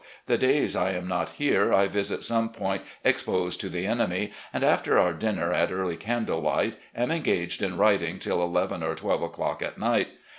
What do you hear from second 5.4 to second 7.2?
at early candle light, am